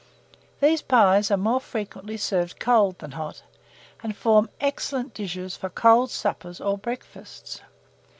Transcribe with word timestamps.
These 0.61 0.81
pies 0.81 1.29
are 1.29 1.37
more 1.37 1.59
frequently 1.61 2.17
served 2.17 2.59
cold 2.59 2.97
than 2.97 3.11
hot, 3.11 3.43
and 4.01 4.17
form 4.17 4.49
excellent 4.59 5.13
dishes 5.13 5.55
for 5.55 5.69
cold 5.69 6.09
suppers 6.09 6.59
or 6.59 6.75
breakfasts. 6.75 7.61